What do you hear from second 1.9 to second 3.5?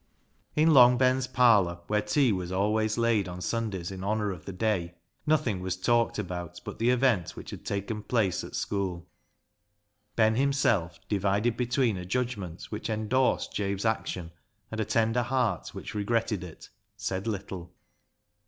tea was always laid on